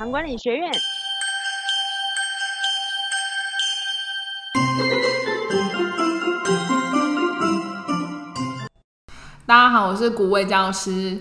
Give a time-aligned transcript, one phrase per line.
[0.00, 0.72] 糖管理学院。
[9.44, 11.18] 大家好，我是古味教师。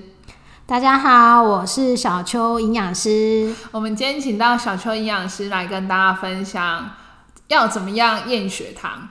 [0.65, 3.54] 大家好，我是小邱营养师。
[3.71, 6.92] 我们今天请到小邱营养师来跟大家分享
[7.50, 9.10] 要怎么样验血糖。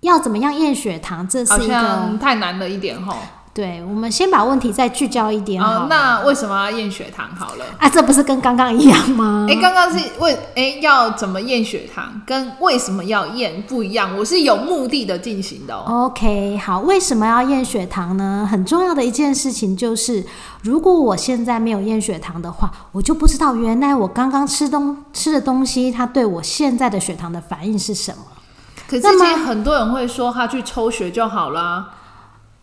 [0.00, 1.26] 要怎么样验血糖？
[1.26, 3.16] 这是一个太难了一点吼。
[3.58, 5.88] 对，我们先把问题再聚焦一点哦。
[5.90, 7.28] 那为什么要验血糖？
[7.34, 9.46] 好了啊，这不是跟刚刚一样吗？
[9.50, 14.16] 哎，刚刚是问哎要怎么验血糖，跟为什么要验不一样。
[14.16, 15.74] 我是有目的的进行的。
[15.74, 18.48] OK，好，为什么要验血糖呢？
[18.48, 20.24] 很重要的一件事情就是，
[20.62, 28.18] 如果我现在没有验血糖的话，我就不知道原来我刚刚吃东吃的东西，它对我现在的血糖的反应是什么。
[28.88, 31.88] 可是，其实很多人会说，他去抽血就好了。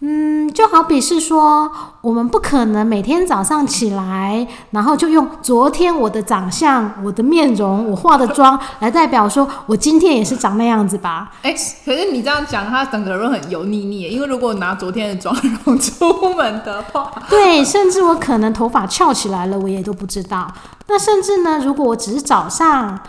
[0.08, 11.32] 嗯，就好比是说，我们不可能每天早上起来，然后就用昨天我的长相、我的面容、我化的妆来代表说我今天也是长那样子吧？
[11.42, 11.52] 哎，
[11.84, 14.04] 可是你这样讲，他整个人很油腻腻。
[14.04, 15.36] 因为如果拿昨天的妆
[15.66, 20.48] 容出门的话，对，甚至我可能头发翘起来了，我也都不知道。
[20.88, 23.00] 那甚至呢，如果我只是早上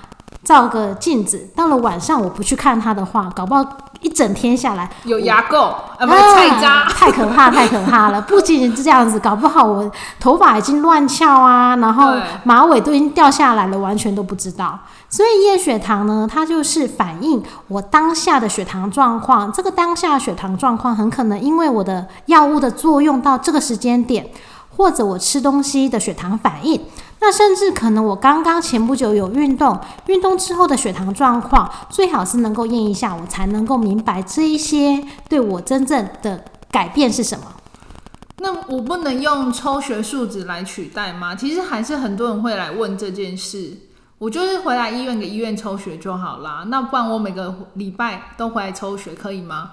[0.47, 3.63] 照个镜子，到了晚上我不去看它的话，搞不好。
[4.03, 8.21] 一整天下来有牙垢啊，菜渣， 太可怕，太可怕了！
[8.21, 12.13] 不仅仅是这样子，搞不好我头发已经乱翘啊，然后
[12.45, 14.79] 马尾都已经掉下来了，完全都不知道。
[15.09, 19.51] 所以验血糖呢，它就是反映我当下的血糖状况。
[19.51, 24.29] 这个当下血糖状况很可能因为我的药物的作用到这个时间点，
[24.77, 26.81] 或者我吃东西的血糖反应。
[27.21, 37.45] 那甚至可能我刚刚前不久有运动，运动之后的血糖状况，最好是能够验一下，我才能够明白这一些对我真正的改变是什么。
[38.39, 41.35] 那我不能用抽血数值来取代吗？
[41.35, 43.79] 其实还是很多人会来问这件事。
[44.19, 46.65] 我就是回来医院给医院抽血就好啦。
[46.69, 49.73] 那不然我每个礼拜都回来抽血可以吗？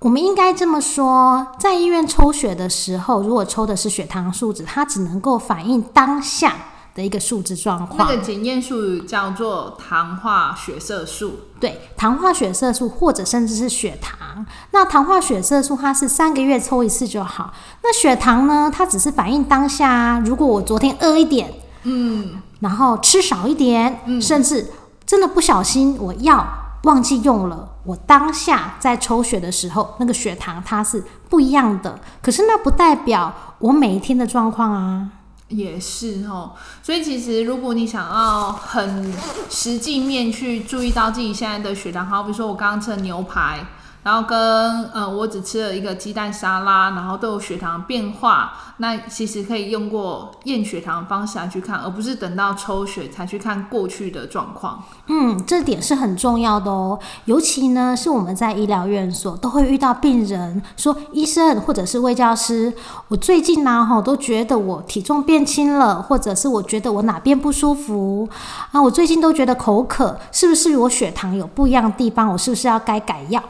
[0.00, 6.54] 我们应该这么说，在医院抽血的时候，如果抽的是血糖数值，它只能够反映当下
[6.94, 8.08] 的一个数值状况。
[8.08, 11.40] 那个检验数叫做糖化血色素。
[11.58, 14.46] 对，糖化血色素或者甚至是血糖。
[14.70, 17.52] 那糖化血色素它是三个月抽一次就好。
[17.82, 18.70] 那血糖呢？
[18.72, 20.22] 它只是反映当下。
[20.24, 24.70] 如果我昨天饿一点，嗯，然后吃少一点，嗯，甚至
[25.04, 26.46] 真的不小心我药。
[26.82, 31.98] 忘记用了，我当下在抽血的时候，那个血糖它是不一样的。
[32.22, 35.10] 可是那不代表我每一天的状况啊。
[35.48, 36.52] 也是哦，
[36.82, 39.12] 所以其实如果你想要很
[39.48, 43.66] 实际面去注意到自己现在的血糖，好比说我刚刚吃了牛排。
[44.08, 48.54] 然后跟呃，我只吃了一个鸡蛋沙拉，然后都有血糖变化。
[48.78, 54.82] 那其实可以用过验血糖方式来去看，而不是等到抽血才去看过去的状况。
[55.08, 56.98] 嗯，这点是很重要的哦。
[57.26, 62.72] 尤其呢，是我们在医疗院所都会遇到病人说：“医生或者是卫教师，
[63.08, 68.26] 我最近呢，哈，都觉得我体重变轻了，或者是我觉得我哪边不舒服
[68.72, 72.32] 啊，我最近都觉得口渴，是不是我血糖有不一样的地方？
[72.32, 73.42] 我是不是要该改药？”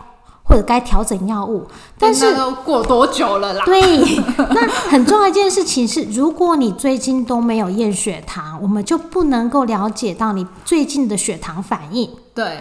[0.49, 1.67] 或者该调整药物，
[1.99, 3.65] 但是过多久了啦？
[3.67, 3.81] 对，
[4.49, 12.11] 那很重要一件事情是，如果你最近都没有验血糖，我们就不能够了解到你最近的血糖反应。
[12.35, 12.61] 对，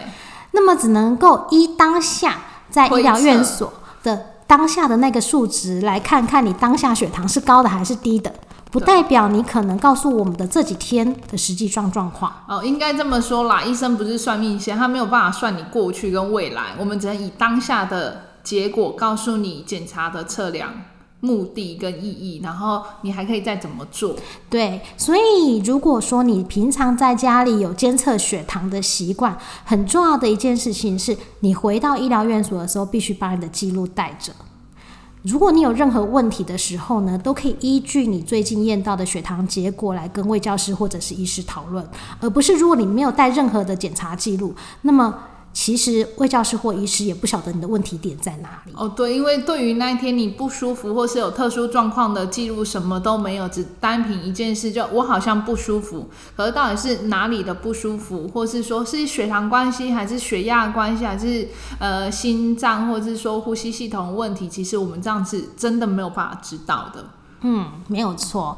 [0.52, 2.36] 那么只能够依当下
[2.70, 3.72] 在医疗院所
[4.02, 8.30] 的当下的那个数值来看看你当下血糖是高的还是低的。
[8.70, 13.62] 不代表你可能告诉我们的这几天的实际状状况哦，应该这么说啦。
[13.62, 20.70] 医生不是算命先，他没有办法算你过去跟未来，我们只能以当下的结果告诉你检查的测量
[21.20, 24.14] 目的跟意义，然后你还可以再怎么做。
[24.50, 34.32] 对，所以如果说你平常在家里有监测血糖的习惯，很重要的一件事情是你回到医疗院所的时候，必须把你的记录带着。
[35.22, 41.86] 如果你有任何问题的时候呢，都可以依据你最近验到的血糖结果来跟卫教师或者是医师讨论，
[42.20, 45.14] 而不是如果你没有带任何的检查记录，那么。
[45.52, 48.72] 其实卫教师或医师也不晓得你的问题点在哪里。
[48.76, 61.48] 哦，对，因为对于那一天你不舒服或是有特殊状况的记录什么都没有，只单凭一件事，就我好像不舒服，可是到底是哪里的不舒服，或是说是血糖关系，还是血压关系，还是
[61.80, 67.04] 呃心脏，或者是说呼吸系统问题，其实我们这样子真的没有办法知道的。
[67.40, 68.56] 嗯，没有错。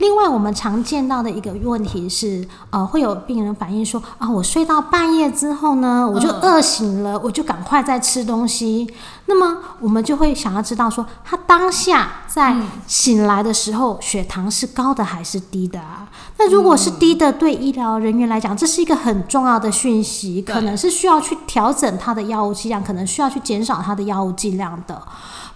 [0.00, 8.90] 另外，我们常见到的一个问题是，呃，会有病人反映说，啊，我睡到半夜之后呢，我就饿醒了，我就赶快在吃东西。
[9.26, 12.56] 那么，我们就会想要知道说，他当下在
[12.86, 16.08] 醒来的时候，血糖是高的还是低的啊？
[16.38, 25.02] 那如果是低的，对医疗人员来讲，这是一个很重要的讯息，可能是需要去调整他的药物剂量，可能需要去减少他的药物剂量的。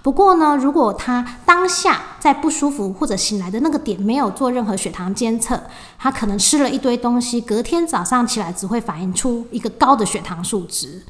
[0.04, 5.58] 不过呢，如果他当下在不舒服或者醒来的那个点没有做任何血糖监测，
[5.98, 11.02] 他可能吃了一堆东西，隔天早上起来只会反映出一个高的血糖数值。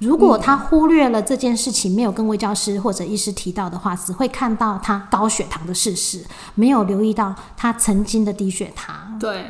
[0.00, 6.24] 如果他忽略了这件事情，没有跟卫教师或者医师提到的话，只会看到他高血糖的事实，
[6.56, 9.16] 没有留意到他曾经的低血糖。
[9.20, 9.44] 对。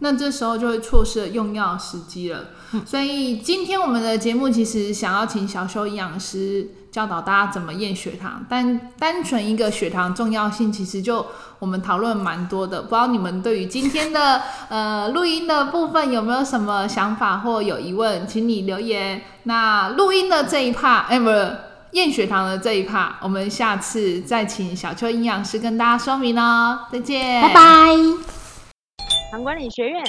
[0.00, 2.50] 那这时候就会错失了用药时机了。
[2.84, 11.24] 所以今天我们的节目其实想要请小修营养师教导大家怎么验血糖，但单纯一个血糖重要性，其实就
[11.58, 12.82] 我们讨论蛮多的。
[12.82, 19.22] 不知道你们对于今天的 呃录音的部分有没有什么想法或有疑问，请你留言。
[19.44, 21.56] 那录音的这一 part，哎，不是
[21.92, 26.86] 验血糖的这一 part，我们下次再请小邱营养师跟大家说明哦。
[26.92, 27.60] 再见，拜拜。
[29.30, 30.02] 糖管理学院。